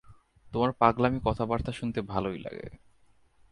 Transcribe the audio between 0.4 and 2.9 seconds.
তোমার পাগলামি কথাবার্তা শুনতে ভালোই লাগে।